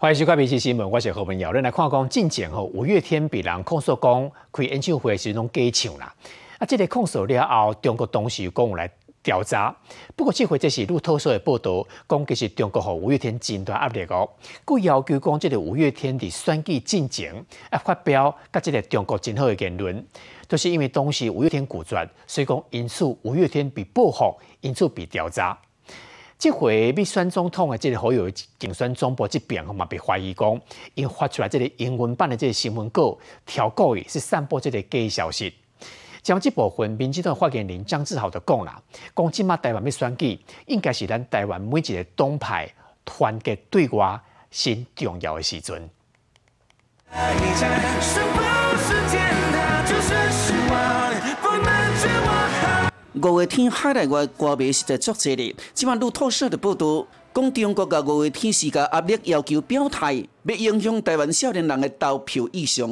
[0.00, 1.52] 欢迎收看《明星新闻》，我是何文尧。
[1.52, 6.14] 咱来看讲进前吼，五月天被人控诉讲开演唱会时拢假唱啦。
[6.56, 8.90] 啊，这个控诉了后，中国当时讲来
[9.22, 9.76] 调查。
[10.16, 14.26] 不过这回这是路透社的报道，讲其实中国和五月天真大压力哦，
[14.64, 17.34] 佮要求讲这个五月天伫选举进前
[17.68, 20.02] 啊发表甲这个中国真好的言论，
[20.48, 25.58] 都是因为当时五月天拒绝，所以讲因此五月天被报复，因此被调查。
[26.40, 30.58] 这回被选总统的这个好友竞选总部这边嘛被怀疑讲，
[30.94, 35.54] 因发出来这个英文版的这个新闻稿调稿是散播这个假消息。
[36.22, 38.82] 将这部分民进党发言人张志豪就讲啦，
[39.14, 42.72] 讲今嘛台湾要选举，应该是咱台湾每一个党派
[43.04, 44.18] 团结对外
[44.50, 45.90] 新重要的时阵。
[53.14, 62.88] 五月天海内外歌迷实在足侪哩，即晚路透社的报道，讲中国甲五月天施加压力，要求表态，要影响台湾少年人的投票意向。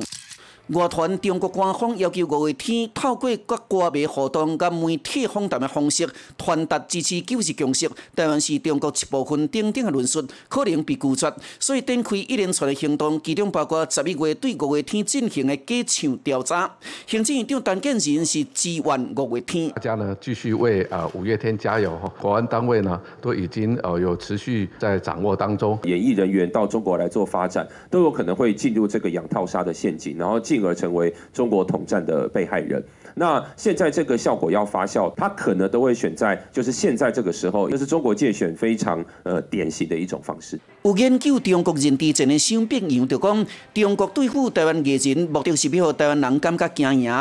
[0.69, 6.07] 外团中国官方要求五月天透过各歌迷活动、甲媒体访谈的方式，
[6.37, 7.89] 传达支持九日共识。
[8.15, 16.71] 台湾是中国一部分，等等的论述可能被拒绝，所以展开一连串的行动，其中包括十一月对五月天进行的假唱调查。
[17.07, 19.71] 行政院长陈建仁是支援五月天。
[19.71, 22.13] 大家呢继续为呃五月天加油哈！
[22.21, 25.79] 国安单位呢都已经呃有持续在掌握当中。
[25.85, 30.58] 演艺人员到中国来做发展，都有可能会进入这个养套杀的陷阱，然后进。
[30.59, 32.83] 进而成为中国统战的被害人。
[33.15, 40.59] 那现在这个效果要发酵，他可能都会选在就是现在这个时候，这是中国界选非常呃典型的一种方式。
[40.83, 47.13] 有研究中国人地震的新病样，就讲中国对付台湾艺人，目的是要让台湾人感觉惊赢。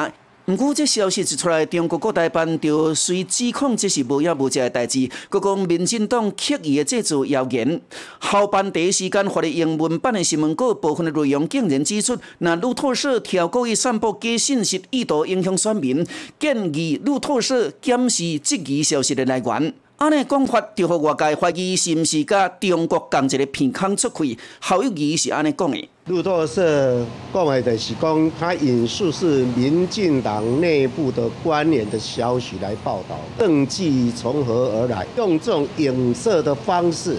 [0.49, 7.81] 毋过，这消息一出来，中国各大班就随指控这是无影无迹的代志，佮讲民进党刻意的制造谣言。
[8.30, 16.06] 后班第一时间发的英文版的新闻稿部分的内容，竟然指出，那路透社调故意散布假信息，意图影响选民，
[16.38, 19.74] 建议路透社检视质疑消息的来源。
[19.96, 24.38] 安尼讲法，就互外界怀疑是毋是甲中国共一个片空出去。
[24.59, 25.90] 侯友谊是安尼讲的。
[26.07, 35.07] 路透社讲的就是讲，他引述是民进党内部的关联的消息来报道，证据从何而来？
[35.16, 37.16] 用这种影射的方式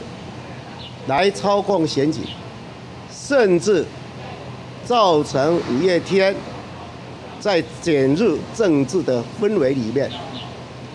[1.08, 2.20] 来操控选举，
[3.10, 3.84] 甚至
[4.84, 6.34] 造成五月天
[7.41, 10.10] 在卷入政治的氛围里面。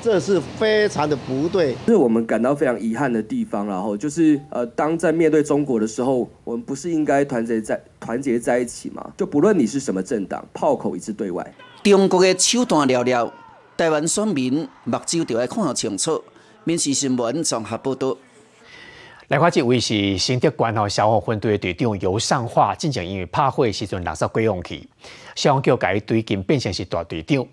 [0.03, 3.65] 这是非常的不对，是我们感到非常遗憾的地方。
[3.65, 9.11] 然后就是，呃，当在面对中国的时候，我们不是应该团结在团结在一起吗？
[9.17, 11.55] 就不论你是什么政党，炮口一致对外。
[11.83, 13.31] 中国的手段寥寥，
[13.77, 16.21] 台湾选民目睭就要看清楚。
[16.65, 18.17] 民事新闻综合报道。
[19.33, 24.87] 来看这位是新德关吼消防分队队长尤尚化，进前因为拍火时阵垃圾归用去，
[25.33, 27.43] 消防局改队进变成是大队长。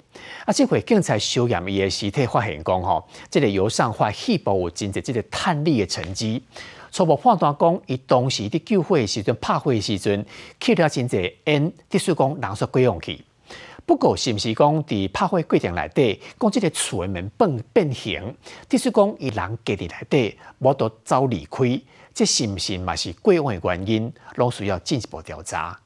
[0.44, 6.42] 啊，这回警察修验伊的尸体，发现讲吼，这个尤尚化细胞有真侪这个碳粒的沉积，
[6.92, 10.22] 初步判断讲，伊当时伫救火的时阵拍火的时阵
[10.60, 13.18] 吸了真侪烟，即属讲垃圾归用去。
[13.90, 18.36] 不过，是毋是讲伫拍火过程内底，讲即个厝门变变形，
[18.68, 21.82] 即是讲伊人家伫内底无得走离开，
[22.14, 25.80] 这是毋是嘛是过往的原因，拢需要进一步调查。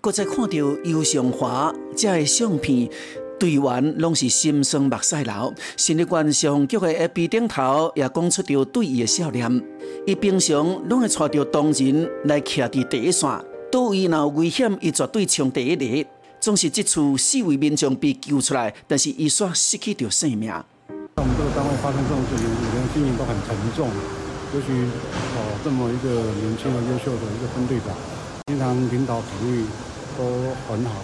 [0.00, 2.88] 搁再看到尤尚华这个相片，
[3.36, 5.52] 队员拢是心酸目屎流。
[5.76, 9.60] 新力关消防局的 A B 顶头也讲出着对伊的笑脸。
[10.06, 13.28] 伊平常拢会带着同仁来徛伫第一线。
[13.70, 16.08] 都伊若有危险，伊绝对冲第一个。
[16.40, 20.50] 总是这次四位民众被救出来，但是伊却失去着性命。
[21.16, 23.88] 我们这个单位发生这种事情，每个人心情都很沉重。
[24.54, 24.72] 尤其
[25.36, 26.08] 哦，这么一个
[26.40, 27.94] 年轻的、优秀的一个分队长，
[28.46, 29.64] 经常领导体育
[30.16, 30.24] 都
[30.68, 30.94] 很好。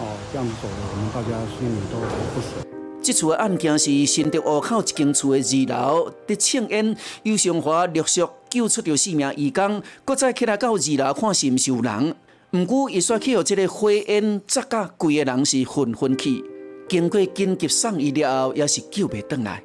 [0.00, 1.98] 哦，这样子走了，我们大家心里都
[2.34, 2.66] 不舍。
[3.02, 8.22] 这次的案件是新竹湖口一间厝的二楼伫庆恩，尤尚华陆续
[8.52, 12.14] 救出着四名义工，搁再起来到二楼看是毋是有人。
[12.50, 16.44] 毋过，伊煞去互这个火烟砸甲规个人是昏昏去。
[16.86, 19.62] 经过紧急送医了后，也是救袂倒来。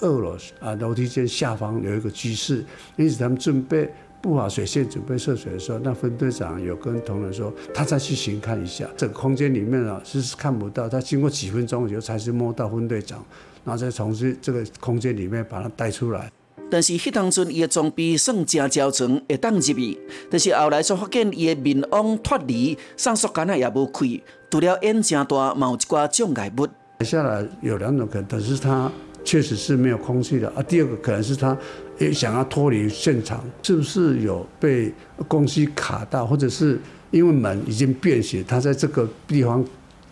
[0.00, 2.64] 二楼啊，楼梯间下方有一个居室，
[2.96, 3.92] 因此他们准备。
[4.22, 8.88] 布好水线准备涉水的时候，那分队长有跟同仁说，他再去巡看一下。
[8.96, 13.22] 这个空间里面啊是看不到，他经过几分钟以后才是摸到分队长，
[13.66, 16.32] 然后再从这这个空间里面把他带出来。
[16.70, 19.98] 但是迄当阵伊的装备算正较全，会当入去。
[20.30, 24.20] 但是后来才发现伊的面往脱离，上锁杆也无开，
[24.50, 26.66] 除了烟正大，有一寡障碍物。
[27.00, 28.90] 接下来有两种可能，但是他
[29.24, 30.62] 确实是没有空气的啊。
[30.62, 31.56] 第二个可能是他
[31.98, 34.92] 也想要脱离现场，是不是有被
[35.28, 36.80] 公司卡到，或者是
[37.10, 39.64] 因为门已经变形，他在这个地方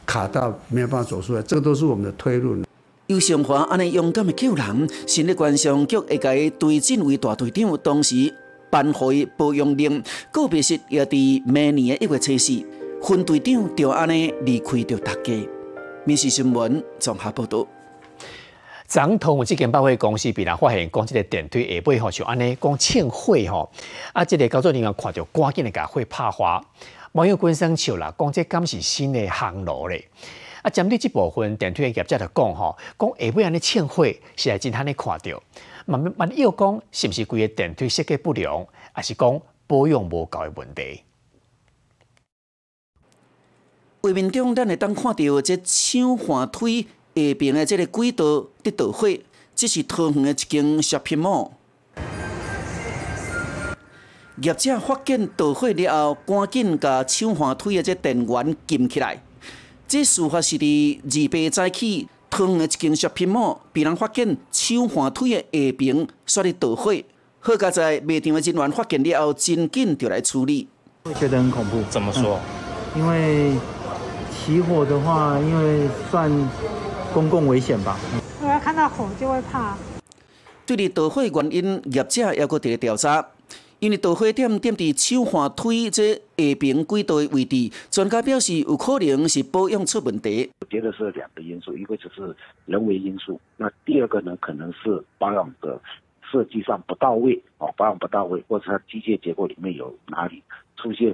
[0.05, 2.62] 卡到没有办法走出来，这个都是我们的推论。
[3.08, 8.32] 尤尚华安尼勇敢的救人，新的官上局会甲伊推荐为大队长，同时
[8.70, 12.64] 颁伊保养令，告别式也伫明年的一月七四，
[13.02, 15.32] 分队长就安尼离开着大家。
[16.04, 17.66] 民事新闻综合报道。
[18.87, 23.70] 昨通这间百货公司被人发现，讲这个电梯下背吼就安尼讲欠火吼，
[24.12, 26.62] 啊，这个工作人员看到赶紧的甲火拍花，
[27.12, 30.08] 网友观生笑啦，讲这敢是新的航路咧。
[30.62, 34.06] 啊，针对这部分电梯的业者就讲吼，讲下尾安尼欠火
[34.37, 35.43] 是来真罕的看到，
[35.87, 41.03] 慢慢慢又讲是毋是规个电梯设计不良，还是讲保养无够的问题？
[44.00, 46.82] 画面中，咱会当看到这抢环梯
[47.15, 49.08] 下边的这个轨道在导火，
[49.55, 51.50] 这是桃园的一间 shopping mall。
[54.41, 59.23] 业者发现导火了后，赶紧把抢环梯的这电源禁起来。
[59.93, 66.94] 这事发是伫二八早起，桃园的一间 shopping mall 被人发现手环腿的下边煞伫导火。
[67.41, 70.67] 好在卖场的人员发现了后，真紧就来处理。
[71.05, 72.41] 会觉得很恐怖，怎么说？
[72.97, 73.53] 因为。
[74.44, 76.33] 起火的话，因为算
[77.12, 77.99] 公共危险吧。
[78.41, 79.77] 我要看到火就会怕。
[80.65, 83.25] 对于导火原因，业者也搁在调查。
[83.82, 90.49] 因为导火点点伫手环腿这下边轨道的位置，专家表示有可能是保养出问题。
[90.61, 92.32] 我觉得是两个因素，一个就是
[92.67, 95.81] 人为因素，那第二个呢，可能是保养的
[96.31, 100.40] 设计上不到位，哦，保养不到位，或者它机械结构里面有哪里
[100.76, 101.12] 出现。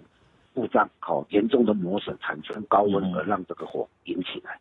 [0.53, 4.59] 故障好严重的磨损，产生高温而让这个火引起来。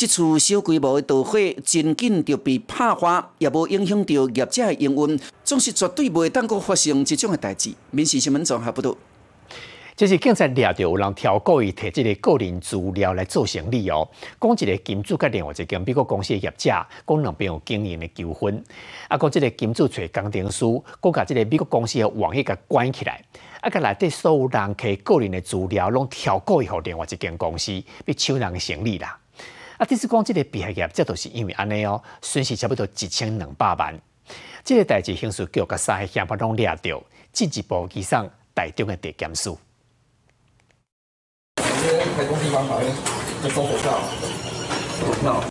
[0.00, 7.74] 这次小规模的大火，真紧就被拍花，也无影响到业者的营运，总是绝对不会当过发生这种的代志。
[7.90, 8.96] 民事新闻综合报道。
[9.94, 14.08] 这是警察抓到有人挑故意摕这个个人资料来做生意哦。
[14.40, 16.70] 讲一个金主甲另外一间美国公司的业者，
[17.06, 18.64] 讲两边有经营的纠纷。
[19.08, 20.64] 啊，讲这个金主找工程师，
[21.02, 23.22] 讲甲这个美国公司的网页甲关起来。
[23.60, 27.70] 啊，甲内底所有人摕个人的资料，拢挑故意互另外一间公司，
[28.06, 29.19] 要抢人的生意啦。
[29.80, 33.98] 啊，第四讲这个被害业，这都是因为安尼哦，损失差不多一千两百万。
[34.62, 39.58] 这个代志刑事局甲三个嫌犯拢抓到，进一步移送台中的地检署。
[41.56, 42.92] 台中地方法院
[43.42, 44.00] 在收手票，
[45.00, 45.44] 手票。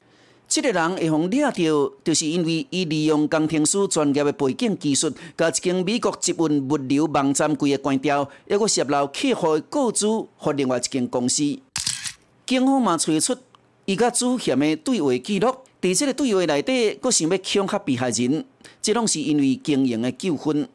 [0.48, 10.06] 这个人会被抓到，就是因为伊利用工程师专业的背景技术，甲一间美国集运物流网站规个关掉，一个泄露客户的个资，
[10.38, 11.60] 互另外一间公司。
[12.46, 13.36] 警方嘛找出
[13.90, 15.48] 伊甲主嫌的对话记录，
[15.82, 18.46] 伫这个对话内底，佫想要恐吓被害人，
[18.80, 20.70] 这拢是因为经营的纠纷。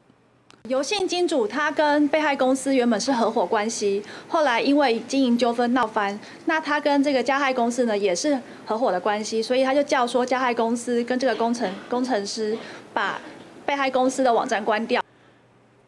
[0.68, 12.58] 游信金主他跟被害公司原本是合伙关系，后来因为经营纠纷闹翻，那他跟这个加害公司呢也是合伙的关系，所以他就叫说加害公司跟这个工程工程师
[12.92, 13.20] 把
[13.64, 15.03] 被害公司的网站关掉。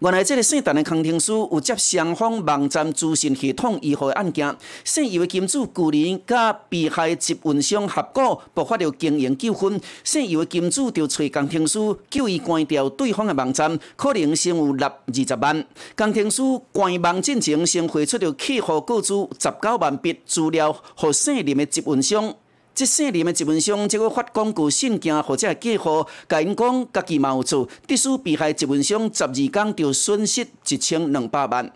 [0.01, 4.55] 原来这个姓陈的工程师有接双方网站资讯系统异的案件，
[4.85, 11.79] 姓尤的金主去年甲被害集运商合股爆发了经营纠纷，姓尤的金主就找工程师
[12.11, 15.67] 叫伊关掉对方的网站，可能先有六二十万。
[15.97, 22.35] 工程师关网进前先汇出了客户个资十九万笔资料，给姓林的集运商。
[22.77, 31.73] 这姓林的集运商，结果发广告信件或者寄号，甲因讲家己嘛有做，得使被害集运商十二天就损失一千两百万。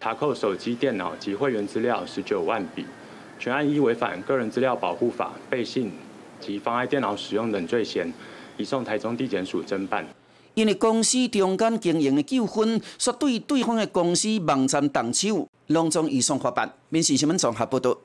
[0.00, 2.86] 查扣手机、电脑及会员资料十九万笔，
[3.36, 5.90] 全案依违反个人资料保护法、背信
[6.40, 8.14] 及妨碍电脑使用等罪嫌，
[8.56, 10.06] 移送台中地检署侦办。
[10.54, 16.72] 因为公司中间经营的纠纷，说对对方的公司网站动手，隆重移送法办。
[16.90, 17.98] 民事新闻综合报道。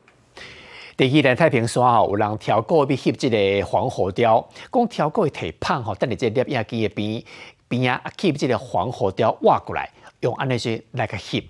[0.99, 7.23] 第二台太平山吼，有人跳过去翕这个黄河雕，讲跳过去提胖吼，等你这摄影机的边
[7.69, 9.89] 边啊，翕这个黄河雕挖过来，
[10.19, 11.41] 用安尼些来个翕。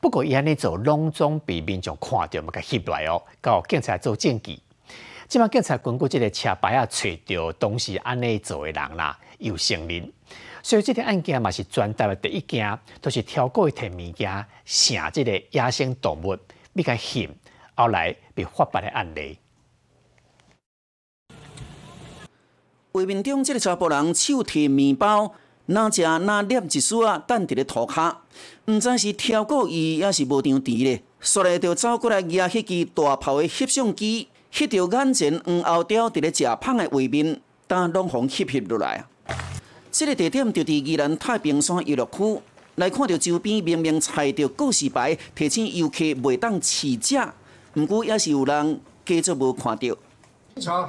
[0.00, 4.58] 不过伊安尼做，拢总被民众看到，嘛个翕来哦，到警察做证据。
[5.28, 10.10] 即马警察根据这个车牌啊，找到当时安尼做的人啦，有承认。
[10.62, 16.34] 所以这个案件嘛是全台的第一件，都是跳过去提物件，像这个野生动物，
[16.72, 17.28] 要甲翕。
[17.76, 19.38] 后来被发办的案例。
[22.90, 25.34] 画面中，这个查甫人手提面包，
[25.66, 28.16] 哪食哪捏一丝啊，等伫咧涂骹，
[28.64, 31.02] 毋知是挑过伊，还是无张持咧。
[31.20, 39.04] 说来就走过来拿迄支大炮的摄像机，翕到眼前黄后雕伫咧食胖的画面，但拢互翕翕落来。
[39.92, 42.40] 这个地点就伫宜兰太平山游乐区。
[42.76, 47.16] 来看到周边明明踩着告示牌，提醒游客袂当饲食，
[47.76, 49.96] 毋过也是有人假作无看到。
[50.58, 50.88] 查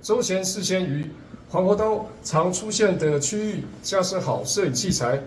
[0.00, 1.10] 周贤四千余
[1.50, 5.22] 黄河刀常出现的区域，架设好摄影器材，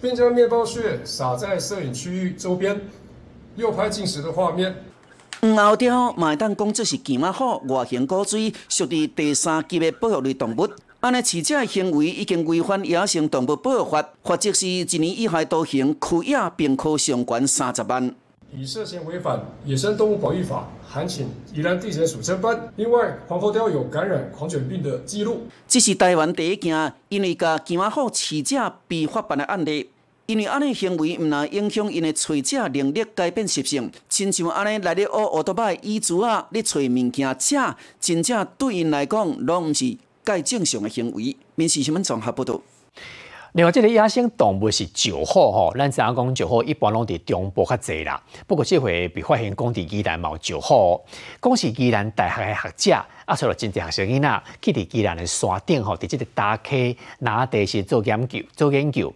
[0.00, 2.80] 并将面包屑撒在摄影区域周边，
[3.56, 4.74] 又拍进食的画面。
[5.42, 10.66] 黄喉雕嘛会当讲这是健马虎外形古锥，属于第三级的保育类动物。
[11.00, 18.14] 安尼饲者的行为已经违反野生动物保护法，罚则是一年以下徒刑、拘役，并科上关三十万。
[18.56, 22.72] 以涉嫌违反野生动物保育法，函请宜兰地检署侦办。
[22.76, 25.48] 另外，黄喉貂有感染狂犬病的记录。
[25.66, 29.90] 这是台湾第一件因为甲金马虎饲者被法办的案例。
[30.26, 37.56] 因为安尼行为毋但影响因的找者能力改变习性，亲像安尼来咧学奥多拜伊珠啊，咧找物件吃，
[38.00, 39.98] 真正对因来讲，拢毋是。
[40.24, 42.58] 介正常的行为，民事新闻综合报道。
[43.54, 48.20] 另外，这个野生动物是石虎吼，咱知影讲石虎一般拢伫中部较济啦。
[48.48, 51.00] 不过这回被发现讲伫宜兰有石虎，
[51.40, 59.14] 讲是宜兰大学诶学者啊，除了真正学生囡仔去伫宜兰诶山顶吼，伫这个大溪拿地是做研究，做研究，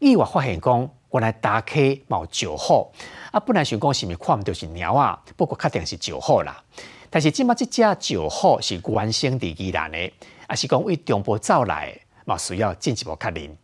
[0.00, 2.90] 意外发现讲原来大溪有石虎
[3.30, 3.38] 啊。
[3.38, 6.60] 本来想讲是咪看毋到是鸟啊，不过确定是石虎啦。
[7.08, 10.12] 但是即马这只石虎是原生伫宜兰诶，
[10.48, 13.56] 啊是讲为中部走来，嘛需要进一步确认。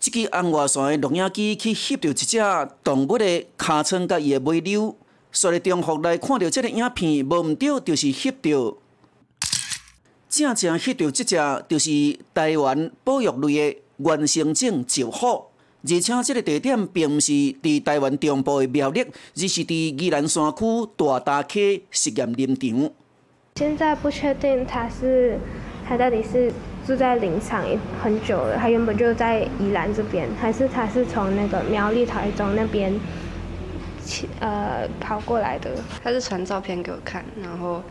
[0.00, 2.38] 这支红外线的录影机去翕到一只
[2.84, 3.24] 动物的
[3.58, 4.96] 尻川甲伊的尾溜，
[5.32, 8.76] 所以中国来看到这个影片，无毋对，就是翕到，
[10.28, 11.36] 正正翕到这只
[11.68, 15.46] 就是台湾保育类的原生种石虎，
[15.82, 20.64] 而且这个地点并毋是伫台湾中部的苗栗，而是伫宜兰山区
[20.96, 22.90] 大大溪实验林场。
[23.56, 25.36] 现在不确定他是
[25.84, 26.52] 他到底是
[26.88, 32.98] 住在林场也很久了，他原本就在宜兰这边，还是他是从那个苗栗台中那边，
[34.40, 35.70] 呃跑过来的？
[36.02, 37.82] 他是传照片给我看，然后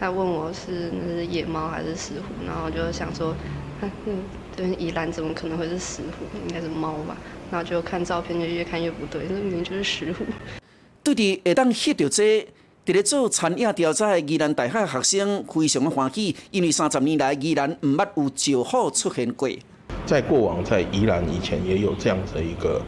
[0.00, 3.32] 他问我是那是野猫还是石虎，然后我就想说，
[3.82, 3.90] 嗯，
[4.56, 6.26] 这边宜兰怎么可能会是石虎？
[6.48, 7.16] 应该是猫吧？
[7.52, 10.24] 然后就看照片就越看越不对，这明明就是石虎。
[11.04, 12.48] 到底，会当翕到这。
[12.90, 19.48] 伫咧做产业调查的宜兰大学学生非常欢喜，因为三十年来宜兰毋捌有石虎出现过。
[20.04, 22.82] 在过往，在宜兰以前也有这样子一个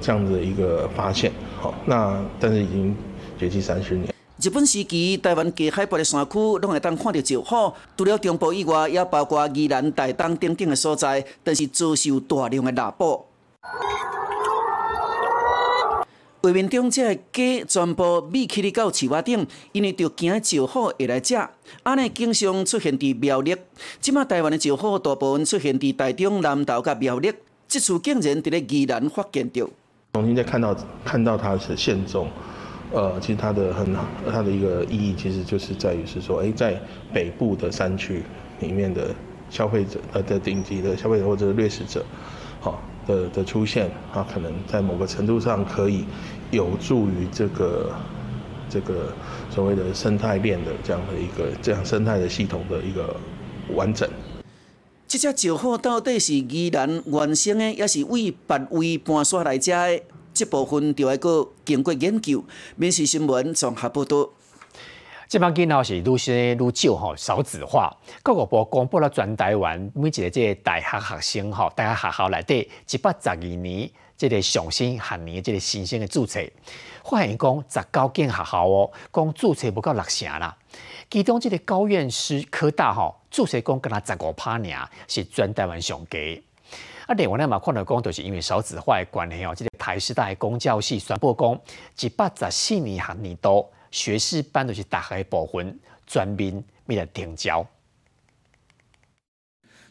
[0.00, 2.94] 这样子一个发现，好，那但是已经
[3.36, 4.14] 绝迹三十年。
[4.40, 13.24] 日本时期，台湾隔海拔的山区拢会当看到石虎，除了中部以外，也包括宜兰、台东等等的所在，但是遭受大量的拉捕。
[16.44, 21.34] 画面中这个鸡全部密起哩到树瓦顶，因为着惊石虎会来食。
[21.82, 23.56] 安尼经常出现伫苗栗，
[23.98, 27.32] 即马台湾的石虎大部分出现伫台中、南投甲苗栗，
[27.66, 29.66] 这次竟然伫咧宜兰发现到。
[30.12, 32.28] 重新再看到看到它是现种，
[32.92, 33.96] 呃，其实它的很
[34.30, 36.78] 它的一个意义，其实就是在于是说，哎，在
[37.10, 38.22] 北部的山区
[38.60, 39.14] 里面的
[39.48, 42.04] 消费者呃的顶级的消费者或者掠食者，
[42.60, 42.82] 好。
[43.06, 46.04] 的的出现，它可能在某个程度上可以
[46.50, 47.92] 有助于这个
[48.68, 49.12] 这个
[49.50, 53.16] 所谓的生态链的这样的一个这样生态的系统的一个
[53.74, 54.08] 完整。
[55.06, 60.02] 这只石虎到底是宜兰原生的，也是为别位搬刷来遮的？
[60.32, 62.42] 这部分就要个经过研究。
[62.74, 64.30] 民事新闻综合报道。
[65.28, 67.94] 这帮囡仔是愈生愈少吼，少子化。
[68.24, 76.40] 教育部公布了全台湾每一个即个大学学生吼，大学学校内底一百十二年这个上新学年即个新生的注册，
[77.04, 80.56] 发现讲十九间学校哦，讲注册不够六成啦。
[81.10, 86.42] 其中这个高院师科大吼，注册讲跟他十五趴尔，是全台湾上低。
[87.06, 91.60] 啊，另外呢嘛，看到讲就是因为少子化的关系哦，这个台师大公教系宣布讲
[92.00, 93.66] 一百十四年学年度。
[93.94, 97.64] 学士班就是大学部分，全面未来停招。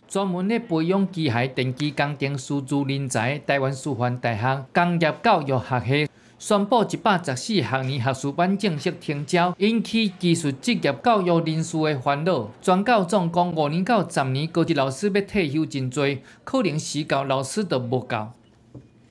[0.10, 12.51] 专门咧培养机械、电机、工程、师资人才，台湾师范大学工业教育学系宣布一百十四学年学士班正式停招，引起技术职业教育人士的烦恼。
[12.62, 16.05] 专教总讲五年到十年高级老师要退休真多，
[16.43, 18.27] 可能时教老师都无够。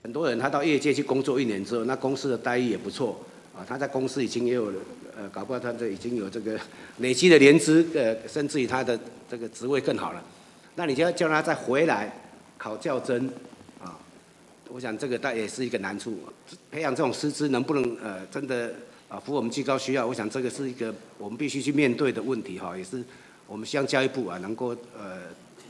[0.02, 3.18] 很多人他到业界去工作一年之后，那公司的待遇也不错。
[3.54, 4.72] 啊，他在公司已经也有，
[5.16, 6.58] 呃，搞不好他这已经有这个
[6.98, 8.98] 累积的年资，呃，甚至于他的
[9.30, 10.22] 这个职位更好了。
[10.74, 12.10] 那你就要叫他再回来
[12.56, 13.28] 考教甄，
[13.82, 13.98] 啊，
[14.68, 16.18] 我想这个倒也是一个难处。
[16.70, 18.72] 培养这种师资能不能呃真的
[19.08, 20.06] 啊符合我们最高需要？
[20.06, 23.02] 我想这个是一个我们必须去面对的问题哈，也是。
[23.46, 25.18] 我们希望教育部啊能够呃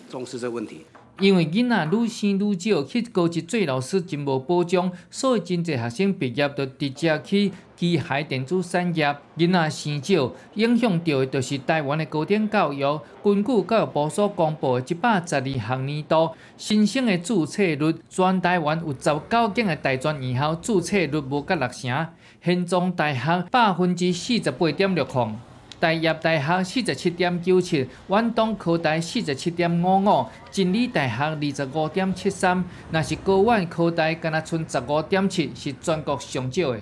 [0.09, 0.83] 重视这个问题。
[1.19, 7.51] 因为囡仔愈生愈少，去高级做老师真无保障，所以真侪学生毕业就直接去
[7.83, 9.17] 机械电子产业。
[9.37, 13.01] 囡仔生少，影响到的就是台湾的高等教育。
[13.25, 22.07] 根据教育部所公布的一百十二学年度新生的注册率，全台湾有十九间的大专院校注册率无甲六成，
[22.41, 25.37] 现中大学百分之四十八点六空。
[25.81, 36.79] 大业大学四十七点九七，远东科大四十七点五五，真理大学二十五点七三，若是高远科大，敢若剩十五点七，是全国上少的。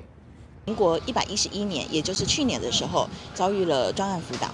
[0.71, 4.49] 民国一百一十一年，也就是去年的时候，遭遇了专案辅导，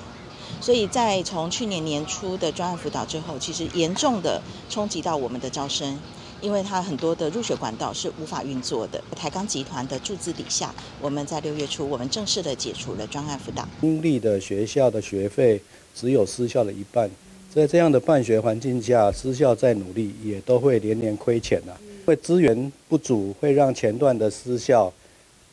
[0.63, 5.99] 所以在从去年年初的专案辅导之后，其实严重的冲击到我们的招生。
[6.41, 9.03] 因为它很多的入学管道是无法运作的。
[9.15, 13.69] 台钢集团的注资底下，我们在六月初，我们正式的解除了专案辅导。
[13.79, 15.61] 公立的学校的学费
[15.95, 17.11] 只有私校的一半，
[17.53, 21.75] 在这样的办学环境下，私校再努力也都会连年亏钱呐。
[22.07, 24.93] 会资源不足，会让前段的私校，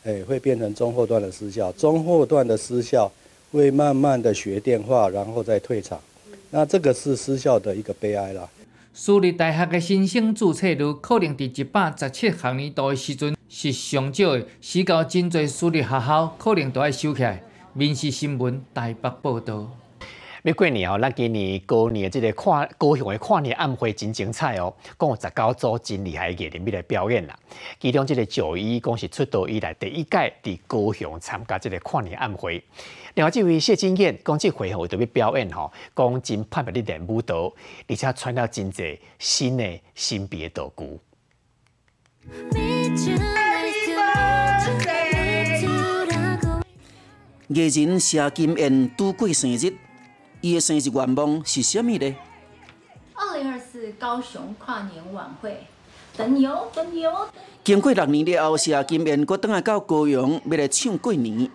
[0.04, 3.10] 哎，会变成中后段的失效，中后段的失效
[3.50, 5.98] 会慢慢的学电话，然后再退场。
[6.50, 8.48] 那这个是失效的一个悲哀啦。
[8.92, 17.42] 私立大学的新生注册率可能伫一百十七学年度的时阵是上少的，使到真侪私立学校可能都要收起来。
[17.72, 19.68] 民事新闻台北报道。
[20.44, 27.34] 要过年哦，咱今年过年这个跨高雄的跨年晚会真精彩哦，共有十九组真厉害的艺人要来表演啦。
[27.80, 32.62] 其中这个九一共是出道以来第一届伫高雄参加这个跨年晚会。
[33.14, 37.50] 另外这位谢金燕，讲这回合特别表演吼，讲真拍拍的练舞蹈，
[37.88, 40.84] 而且穿了真侪新的新别道具。
[47.48, 49.74] 艺人谢金燕拄过生日。
[50.44, 52.14] 伊的生日愿望是虾米呢？
[53.14, 55.66] 二零二四高雄跨年晚会，
[56.18, 57.26] 等你哦，等你哦。
[57.64, 61.50] 经过六年了后，谢金燕搁倒来到高雄，要来唱过年。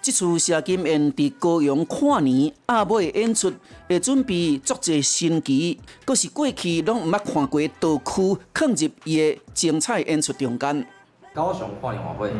[0.00, 3.52] 这次谢金燕伫高雄跨年阿尾演出，
[3.86, 10.86] 会准备作者新奇，阁是过去拢毋捌看过道具，放入伊的精彩演出中间。
[11.34, 12.32] 高雄跨年晚会，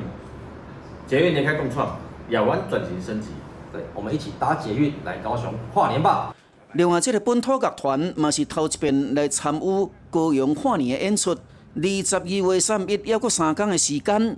[1.07, 2.01] 捷运连开共创。
[2.31, 3.29] 亚湾转型升级，
[3.73, 6.35] 对，我们一起搭捷运来高雄跨年吧。
[6.75, 11.31] 另外，这个本土乐团嘛是头一遍来参与高雄跨年的演出。
[11.33, 14.37] 二十二月三一，还过三天的时间，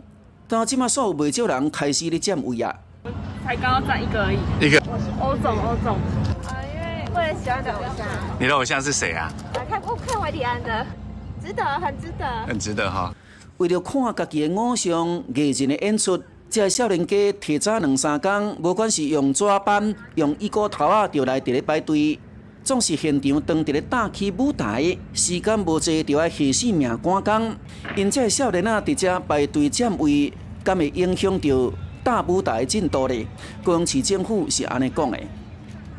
[0.49, 2.75] 但即马所有未少人开始咧占位啊。
[3.45, 4.39] 才刚刚站一个而已。
[4.67, 4.79] 一个。
[5.21, 5.97] 欧总，欧总。
[6.47, 8.07] 啊，因为我很喜欢的偶像。
[8.39, 9.31] 你的偶像是谁啊？
[9.55, 10.87] 来看过看维迪安的，
[11.45, 12.47] 值得，很值得。
[12.47, 13.15] 很值得哈。
[13.59, 16.23] 为了看家己的偶像艺人的演出。
[16.53, 22.19] 即个少年家提早两三天，无管是用纸板、用一个头啊，就来伫咧排队，
[22.63, 27.57] 总是现场当伫咧搭起舞台，时间无济，就要下死命赶工。
[27.97, 30.31] 因这少年啊，伫遮排队占位，
[30.63, 31.73] 敢会影响到
[32.05, 33.27] 大舞台进度呢？
[33.65, 35.19] 高雄市政府是安尼讲的。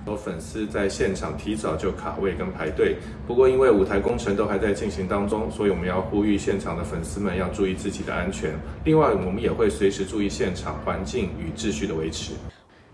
[0.06, 8.54] 有粉丝在现场提早就卡位跟排队，不过因为舞台工程都还在进行当中，所以我们要呼吁现场的粉丝们要注意自己的安全。
[8.84, 12.34] 另外，我们也会随时注意现场环境与秩序的维持。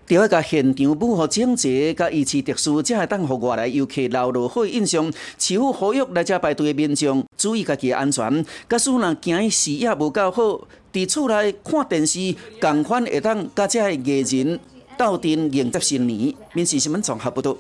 [0.10, 5.12] 要甲现场符合整洁、甲仪器特殊，才会当互外来游客留落好印象。
[5.38, 8.46] 市府呼吁来遮排队的民众注意家己的安全。
[8.68, 14.60] 假使若行视野无够好，伫厝内看电视，同款会当甲遮的艺人。
[15.00, 17.58] 到店迎接新年，面试新闻综合不多。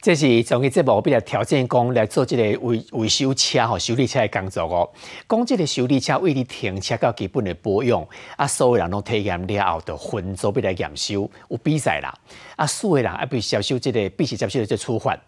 [0.00, 4.88] 这是综艺节目比较挑战工来做这个维维修车吼修理车的工作哦。
[5.28, 8.06] 讲这个修理车为你停车到基本的保养，
[8.36, 12.14] 啊，所有人都体验了后，就分组要来验收，有比赛啦。
[12.54, 15.18] 啊，输的人啊必须接受这个必须接受这处罚。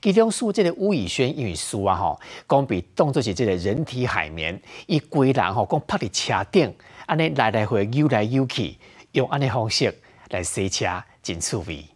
[0.00, 6.72] 其中输这个吴宇轩因为输啊吼，讲比当作是这个人体海绵，伊规人吼讲趴伫车顶，
[7.06, 8.76] 安尼来来回游来游去，
[9.10, 9.92] 用安尼方式。
[10.30, 10.86] 来洗车
[11.22, 11.86] 真趣味。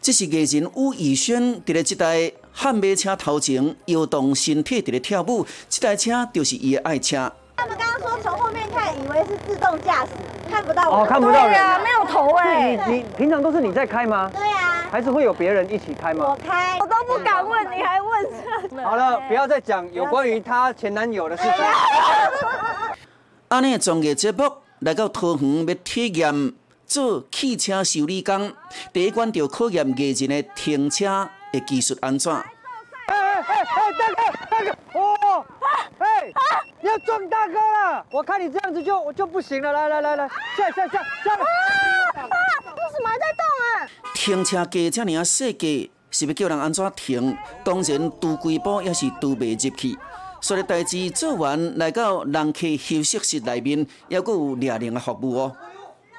[0.00, 7.32] 这是艺人吴宇轩伫咧这台悍马车头前摇动身体伫咧跳舞，这台车就是伊的爱车。
[7.56, 10.10] 他们刚刚说从后面看，以为是自动驾驶，
[10.50, 12.76] 看不到哦，看不到人啊，没有头哎。
[12.88, 14.30] 你你平常都是你在开吗？
[14.34, 14.83] 对啊。
[14.94, 16.24] 还是会有别人一起开吗？
[16.28, 18.84] 我开，我都不敢问，你还问？
[18.84, 21.52] 好了，不要再讲有关于她前男友的事情。
[23.50, 24.44] 安尼综艺节目
[24.78, 26.54] 来到桃园要体验
[26.86, 28.52] 做汽车修理工，
[28.92, 32.32] 第一关就考验艺人的停车的技术安怎？
[32.32, 32.44] 哎
[33.08, 34.14] 哎哎，大哥
[34.48, 35.44] 大哥，哦，
[35.98, 36.32] 哎。
[36.82, 38.04] 要撞大哥了！
[38.10, 41.32] 我看你这样子就就不行了，来来来来，下下下下！
[41.32, 42.36] 啊！
[42.76, 43.43] 为什么还在？
[44.24, 47.36] 停车架这尔啊细架，是要叫人安怎停？
[47.62, 49.98] 当然，拄几步也是拄袂入去。
[50.40, 55.52] 所以代志做完，来到人客休息室内面，还阁有热令的服务哦。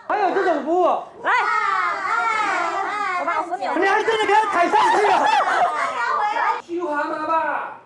[0.08, 0.86] 还有这种服务？
[1.24, 1.32] 来，
[3.22, 5.26] 我告诉你，你还真的给他抬上去了？
[6.68, 7.80] 修蛤蟆吧，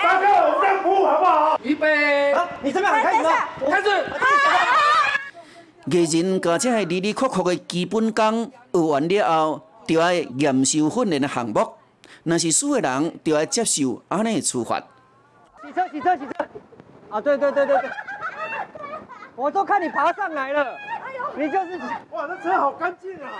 [0.00, 1.58] 大哥，我们这样服务好不好？
[1.64, 3.30] 预备，啊，你这边很开始吗？
[3.68, 3.83] 开始。
[5.86, 11.60] 艺人甲这里里曲曲的基本功学完了后，就要验收训练的项目。
[12.22, 14.80] 若是输的人，就要接受安尼的处罚。
[15.62, 16.46] 洗车，洗车，洗车！
[17.10, 17.90] 啊，对对对对对，
[19.36, 20.74] 我都看你爬上来了，
[21.36, 21.78] 你就是
[22.12, 23.30] 哇，这车好干净啊！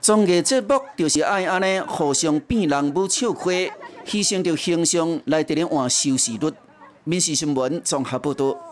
[0.00, 3.70] 综艺节目就是爱安尼互相变人物笑亏，
[4.04, 6.52] 牺牲着形象来得点换收视率。
[7.04, 8.69] 民事新闻综合报道。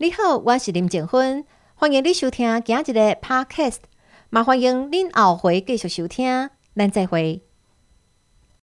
[0.00, 3.78] 你好，我是林静芬，欢迎你收听今日的 podcast，
[4.30, 7.47] 也欢迎您后回继续收听，咱再会。